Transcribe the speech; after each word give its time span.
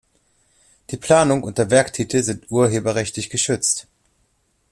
Die 0.89 0.97
Planung 0.97 1.43
und 1.43 1.59
der 1.59 1.69
Werktitel 1.69 2.23
sind 2.23 2.49
urheberrechtlich 2.49 3.29
geschützt. 3.29 3.85